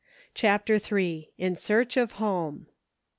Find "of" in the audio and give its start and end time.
1.95-2.13